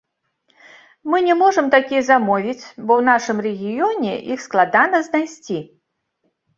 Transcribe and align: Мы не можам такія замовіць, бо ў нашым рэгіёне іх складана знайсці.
Мы 1.13 1.17
не 1.27 1.35
можам 1.41 1.65
такія 1.75 2.01
замовіць, 2.09 2.57
бо 2.85 2.91
ў 2.99 3.01
нашым 3.13 3.37
рэгіёне 3.51 4.13
іх 4.31 4.39
складана 4.49 4.97
знайсці. 5.13 5.65